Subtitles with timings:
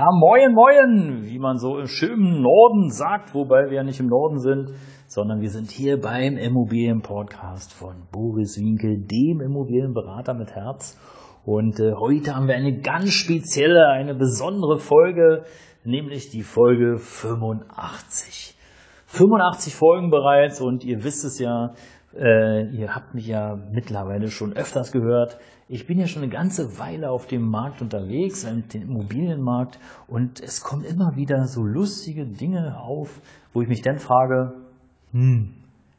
[0.00, 4.06] Ja, moin, moin, wie man so im schönen Norden sagt, wobei wir ja nicht im
[4.06, 4.70] Norden sind,
[5.06, 10.98] sondern wir sind hier beim Immobilienpodcast von Boris Winkel, dem Immobilienberater mit Herz.
[11.44, 15.44] Und äh, heute haben wir eine ganz spezielle, eine besondere Folge,
[15.84, 18.56] nämlich die Folge 85.
[19.12, 21.72] 85 Folgen bereits und ihr wisst es ja,
[22.16, 25.38] äh, ihr habt mich ja mittlerweile schon öfters gehört.
[25.68, 30.62] Ich bin ja schon eine ganze Weile auf dem Markt unterwegs, dem Immobilienmarkt, und es
[30.62, 33.20] kommen immer wieder so lustige Dinge auf,
[33.52, 34.54] wo ich mich dann frage,
[35.10, 35.54] hm,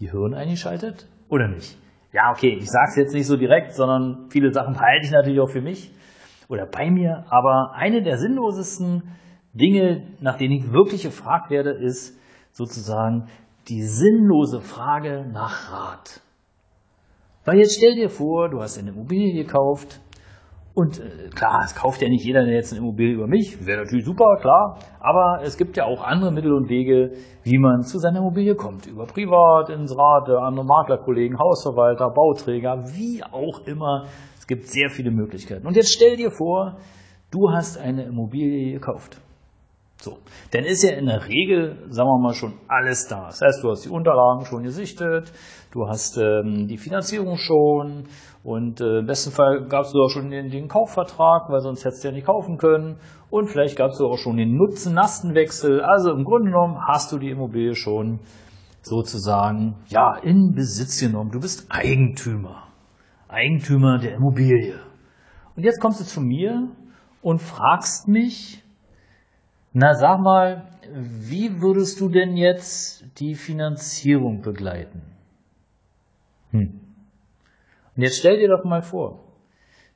[0.00, 1.76] Gehirn eingeschaltet oder nicht?
[2.12, 5.40] Ja, okay, ich sage es jetzt nicht so direkt, sondern viele Sachen halte ich natürlich
[5.40, 5.92] auch für mich
[6.48, 7.26] oder bei mir.
[7.28, 9.02] Aber eine der sinnlosesten
[9.52, 12.18] Dinge, nach denen ich wirklich gefragt werde, ist
[12.54, 13.26] sozusagen
[13.68, 16.20] die sinnlose Frage nach Rat.
[17.44, 20.00] Weil jetzt stell dir vor, du hast eine Immobilie gekauft
[20.72, 24.04] und äh, klar, es kauft ja nicht jeder jetzt eine Immobilie über mich, wäre natürlich
[24.04, 28.20] super, klar, aber es gibt ja auch andere Mittel und Wege, wie man zu seiner
[28.20, 28.86] Immobilie kommt.
[28.86, 34.06] Über Privat, Inserate, andere Maklerkollegen, Hausverwalter, Bauträger, wie auch immer.
[34.38, 35.66] Es gibt sehr viele Möglichkeiten.
[35.66, 36.76] Und jetzt stell dir vor,
[37.30, 39.20] du hast eine Immobilie gekauft.
[40.04, 40.18] So.
[40.50, 43.28] Dann ist ja in der Regel, sagen wir mal, schon alles da.
[43.28, 45.32] Das heißt, du hast die Unterlagen schon gesichtet,
[45.72, 48.04] du hast ähm, die Finanzierung schon
[48.42, 52.04] und äh, im besten Fall gab es auch schon den, den, Kaufvertrag, weil sonst hättest
[52.04, 52.98] du ja nicht kaufen können.
[53.30, 55.80] Und vielleicht gab es auch schon den Nutzen-Nastenwechsel.
[55.80, 58.20] Also im Grunde genommen hast du die Immobilie schon
[58.82, 61.30] sozusagen ja in Besitz genommen.
[61.30, 62.64] Du bist Eigentümer.
[63.28, 64.78] Eigentümer der Immobilie.
[65.56, 66.68] Und jetzt kommst du zu mir
[67.22, 68.63] und fragst mich,
[69.74, 75.02] na, sag mal, wie würdest du denn jetzt die Finanzierung begleiten?
[76.52, 76.80] Hm.
[77.96, 79.24] Und jetzt stell dir doch mal vor,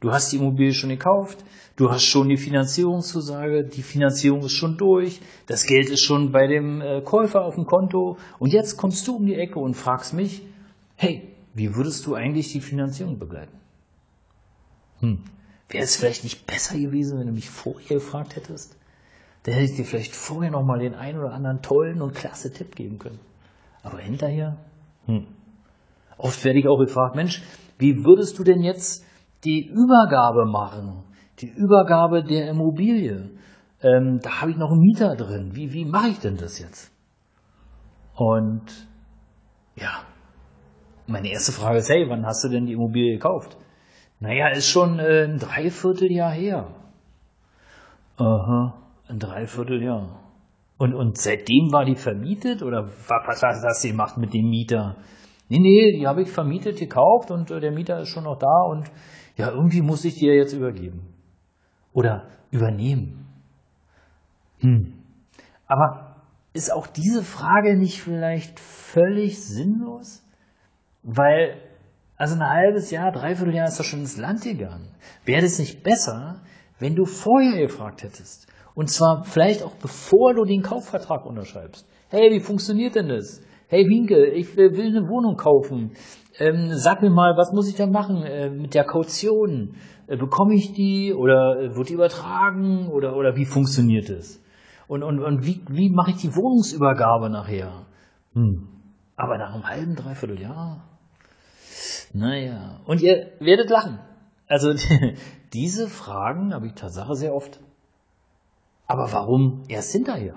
[0.00, 1.44] du hast die Immobilie schon gekauft,
[1.76, 6.46] du hast schon die Finanzierungszusage, die Finanzierung ist schon durch, das Geld ist schon bei
[6.46, 10.14] dem äh, Käufer auf dem Konto und jetzt kommst du um die Ecke und fragst
[10.14, 10.40] mich,
[10.94, 13.58] hey, wie würdest du eigentlich die Finanzierung begleiten?
[15.00, 15.18] Hm.
[15.68, 18.74] Wäre es vielleicht nicht besser gewesen, wenn du mich vorher gefragt hättest?
[19.46, 22.52] Da hätte ich dir vielleicht vorher noch mal den einen oder anderen tollen und klasse
[22.52, 23.20] Tipp geben können.
[23.84, 24.58] Aber hinterher,
[25.06, 25.28] hm.
[26.18, 27.42] Oft werde ich auch gefragt, Mensch,
[27.78, 29.04] wie würdest du denn jetzt
[29.44, 31.04] die Übergabe machen?
[31.40, 33.30] Die Übergabe der Immobilie.
[33.82, 35.50] Ähm, da habe ich noch einen Mieter drin.
[35.54, 36.90] Wie, wie mache ich denn das jetzt?
[38.14, 38.64] Und
[39.76, 40.00] ja,
[41.06, 43.56] meine erste Frage ist, hey, wann hast du denn die Immobilie gekauft?
[44.18, 46.68] Naja, ist schon äh, ein Dreivierteljahr her.
[48.16, 48.85] Aha.
[49.08, 50.20] Ein Dreivierteljahr.
[50.78, 54.96] Und, und seitdem war die vermietet oder was hast du gemacht mit dem Mieter?
[55.48, 58.62] Nee, nee, die habe ich vermietet, gekauft und äh, der Mieter ist schon noch da
[58.68, 58.90] und
[59.36, 61.06] ja, irgendwie muss ich die ja jetzt übergeben.
[61.92, 63.26] Oder übernehmen.
[64.58, 64.94] Hm.
[65.66, 66.16] Aber
[66.52, 70.22] ist auch diese Frage nicht vielleicht völlig sinnlos?
[71.02, 71.60] Weil,
[72.16, 74.88] also ein halbes Jahr, dreiviertel Jahr ist doch schon ins Land gegangen.
[75.24, 76.40] Wäre es nicht besser,
[76.78, 78.46] wenn du vorher gefragt hättest?
[78.76, 81.88] Und zwar vielleicht auch bevor du den Kaufvertrag unterschreibst.
[82.10, 83.42] Hey, wie funktioniert denn das?
[83.68, 85.92] Hey Winke, ich will eine Wohnung kaufen.
[86.38, 89.76] Ähm, sag mir mal, was muss ich da machen äh, mit der Kaution?
[90.06, 94.44] Äh, bekomme ich die oder äh, wird die übertragen oder, oder wie funktioniert es?
[94.88, 97.86] Und, und, und wie, wie mache ich die Wohnungsübergabe nachher?
[98.34, 98.68] Hm.
[99.16, 100.84] Aber nach einem halben, dreiviertel Jahr?
[102.12, 102.80] Naja.
[102.84, 104.00] Und ihr werdet lachen.
[104.46, 104.74] Also
[105.54, 107.58] diese Fragen habe ich Tatsache sehr oft.
[108.86, 110.34] Aber warum erst hinterher?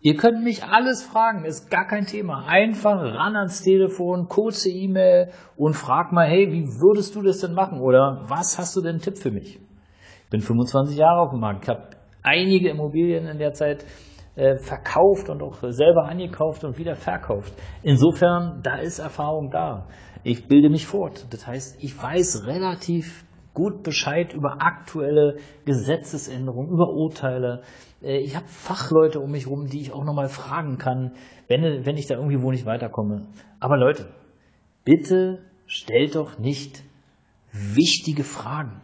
[0.00, 2.44] Ihr könnt mich alles fragen, ist gar kein Thema.
[2.46, 7.54] Einfach ran ans Telefon, kurze E-Mail und frag mal, hey, wie würdest du das denn
[7.54, 7.80] machen?
[7.80, 9.58] Oder was hast du denn einen Tipp für mich?
[10.24, 11.62] Ich bin 25 Jahre auf dem Markt.
[11.62, 11.88] Ich habe
[12.22, 13.86] einige Immobilien in der Zeit
[14.36, 17.54] äh, verkauft und auch selber angekauft und wieder verkauft.
[17.82, 19.86] Insofern, da ist Erfahrung da.
[20.22, 21.26] Ich bilde mich fort.
[21.30, 23.24] Das heißt, ich weiß relativ
[23.54, 27.62] gut Bescheid über aktuelle Gesetzesänderungen, über Urteile.
[28.02, 31.12] Äh, ich habe Fachleute um mich herum, die ich auch nochmal fragen kann,
[31.48, 33.28] wenn, wenn ich da irgendwie wo nicht weiterkomme.
[33.60, 34.08] Aber Leute,
[34.84, 36.82] bitte stellt doch nicht
[37.52, 38.82] wichtige Fragen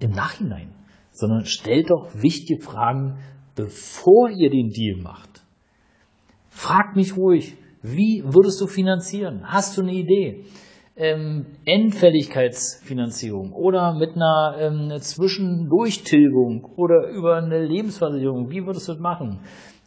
[0.00, 0.74] im Nachhinein,
[1.12, 3.18] sondern stellt doch wichtige Fragen,
[3.54, 5.42] bevor ihr den Deal macht.
[6.48, 9.42] Frag mich ruhig, wie würdest du finanzieren?
[9.44, 10.44] Hast du eine Idee?
[10.96, 19.00] Ähm, Endfälligkeitsfinanzierung oder mit einer ähm, Zwischendurchtilgung oder über eine Lebensversicherung, wie würdest du das
[19.00, 19.40] machen?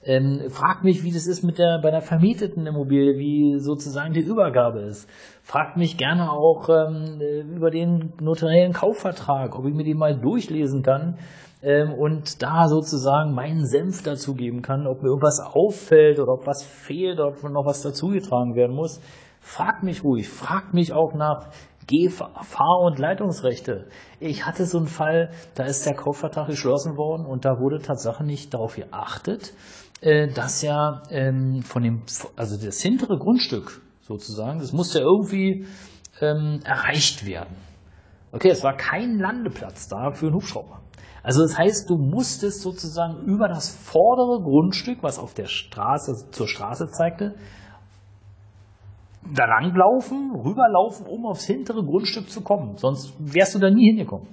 [0.05, 4.19] Ähm, frag mich, wie das ist mit der, bei der vermieteten Immobilie, wie sozusagen die
[4.19, 5.09] Übergabe ist.
[5.43, 7.21] Frag mich gerne auch ähm,
[7.55, 11.19] über den notariellen Kaufvertrag, ob ich mir den mal durchlesen kann
[11.61, 16.63] ähm, und da sozusagen meinen Senf dazugeben kann, ob mir irgendwas auffällt oder ob was
[16.63, 18.99] fehlt oder ob noch was dazugetragen werden muss.
[19.43, 21.49] Frag mich ruhig, frag mich auch nach
[22.09, 23.89] Fahr- und Leitungsrechte.
[24.21, 28.25] Ich hatte so einen Fall, da ist der Kaufvertrag geschlossen worden und da wurde tatsächlich
[28.25, 29.53] nicht darauf geachtet,
[29.99, 32.03] äh, dass ja ähm, von dem,
[32.37, 35.67] also das hintere Grundstück sozusagen, das musste irgendwie
[36.21, 37.55] ähm, erreicht werden.
[38.31, 40.79] Okay, es war kein Landeplatz da für einen Hubschrauber.
[41.21, 46.47] Also das heißt, du musstest sozusagen über das vordere Grundstück, was auf der Straße zur
[46.47, 47.35] Straße zeigte,
[49.31, 52.77] da langlaufen, rüberlaufen, um aufs hintere Grundstück zu kommen.
[52.77, 54.27] Sonst wärst du da nie hingekommen.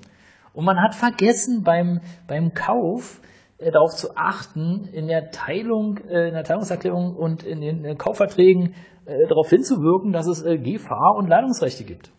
[0.53, 3.21] Und man hat vergessen beim, beim Kauf
[3.59, 7.95] äh, darauf zu achten, in der Teilung, äh, in der Teilungserklärung und in den äh,
[7.95, 8.75] Kaufverträgen
[9.07, 12.11] äh, darauf hinzuwirken, dass es äh, Gefahr- und Leitungsrechte gibt.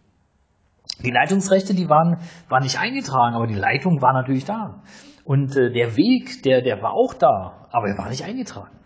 [1.04, 4.84] Die Leitungsrechte, die waren, waren nicht eingetragen, aber die Leitung war natürlich da.
[5.24, 8.78] Und äh, der Weg, der, der war auch da, aber er war nicht eingetragen.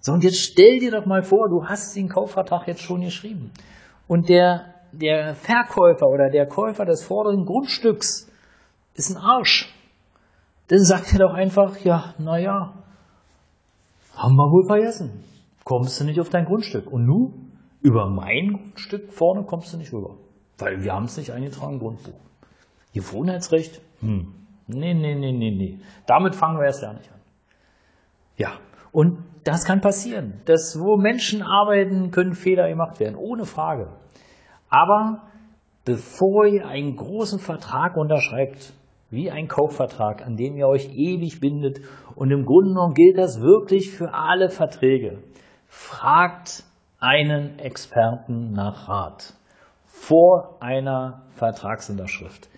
[0.00, 3.52] So, und jetzt stell dir doch mal vor, du hast den Kaufvertrag jetzt schon geschrieben.
[4.08, 8.30] Und der, der Verkäufer oder der Käufer des vorderen Grundstücks
[8.94, 9.72] ist ein Arsch.
[10.68, 12.74] Dann sagt er doch einfach, ja, naja,
[14.14, 15.24] haben wir wohl vergessen.
[15.64, 16.90] Kommst du nicht auf dein Grundstück.
[16.90, 17.52] Und nun,
[17.82, 20.16] über mein Grundstück vorne kommst du nicht rüber.
[20.58, 22.18] Weil wir haben es nicht eingetragen Grundbuch.
[22.94, 23.80] Gewohnheitsrecht?
[24.00, 24.34] Hm.
[24.66, 25.78] Nee, nee, nee, nee, nee.
[26.06, 27.20] Damit fangen wir erst gar nicht an.
[28.36, 28.52] Ja,
[28.92, 30.40] und das kann passieren.
[30.44, 33.88] Das, wo Menschen arbeiten, können Fehler gemacht werden, ohne Frage.
[34.68, 35.22] Aber
[35.84, 38.72] bevor ihr einen großen Vertrag unterschreibt,
[39.10, 41.80] wie ein Kaufvertrag, an dem ihr euch ewig bindet,
[42.14, 45.18] und im Grunde genommen gilt das wirklich für alle Verträge,
[45.66, 46.64] fragt
[47.00, 49.34] einen Experten nach Rat
[49.84, 52.48] vor einer Vertragsunterschrift.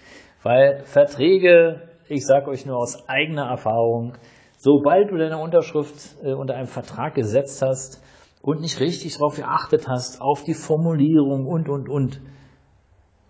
[0.42, 4.14] Weil Verträge, ich sage euch nur aus eigener Erfahrung,
[4.62, 8.00] sobald du deine Unterschrift äh, unter einem Vertrag gesetzt hast
[8.42, 12.20] und nicht richtig darauf geachtet hast, auf die Formulierung und, und, und,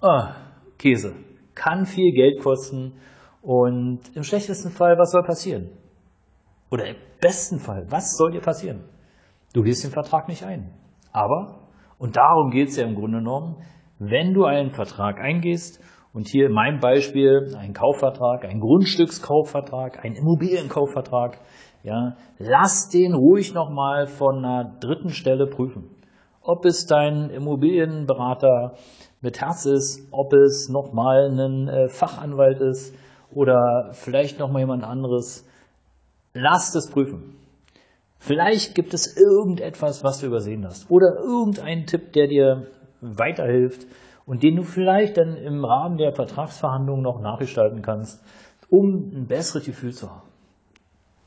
[0.03, 0.35] ah,
[0.77, 1.15] Käse,
[1.55, 3.01] kann viel Geld kosten
[3.41, 5.71] und im schlechtesten Fall, was soll passieren?
[6.71, 8.85] Oder im besten Fall, was soll dir passieren?
[9.55, 10.75] Du gehst den Vertrag nicht ein.
[11.13, 13.57] Aber, und darum geht es ja im Grunde genommen,
[13.99, 20.15] wenn du einen Vertrag eingehst und hier in meinem Beispiel ein Kaufvertrag, ein Grundstückskaufvertrag, ein
[20.15, 21.39] Immobilienkaufvertrag,
[21.83, 25.91] ja, lass den ruhig nochmal von einer dritten Stelle prüfen.
[26.43, 28.75] Ob es dein Immobilienberater
[29.21, 32.95] mit Herz ist, ob es nochmal ein äh, Fachanwalt ist
[33.35, 35.49] oder vielleicht nochmal jemand anderes.
[36.35, 37.37] Lass das prüfen.
[38.19, 42.67] Vielleicht gibt es irgendetwas, was du übersehen hast oder irgendeinen Tipp, der dir
[43.01, 43.87] weiterhilft
[44.33, 48.25] und den du vielleicht dann im Rahmen der Vertragsverhandlungen noch nachgestalten kannst,
[48.71, 50.27] um ein besseres Gefühl zu haben.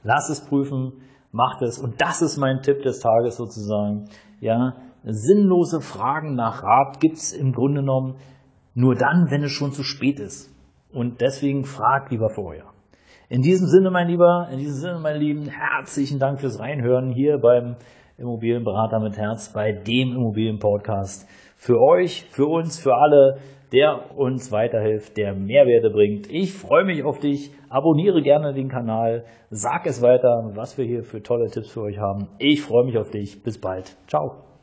[0.01, 0.91] Lass es prüfen,
[1.31, 4.05] mach es und das ist mein Tipp des Tages sozusagen.
[4.39, 8.15] Ja, sinnlose Fragen nach Rat gibt es im Grunde genommen
[8.73, 10.51] nur dann, wenn es schon zu spät ist.
[10.91, 12.65] Und deswegen frag lieber vorher.
[13.29, 17.37] In diesem Sinne, mein Lieber, in diesem Sinne, meine Lieben, herzlichen Dank fürs Reinhören hier
[17.37, 17.75] beim
[18.17, 23.37] Immobilienberater mit Herz, bei dem Immobilienpodcast für euch, für uns, für alle,
[23.71, 26.31] der uns weiterhilft, der Mehrwerte bringt.
[26.31, 27.51] Ich freue mich auf dich.
[27.69, 29.25] Abonniere gerne den Kanal.
[29.49, 32.29] Sag es weiter, was wir hier für tolle Tipps für euch haben.
[32.37, 33.43] Ich freue mich auf dich.
[33.43, 33.97] Bis bald.
[34.07, 34.54] Ciao.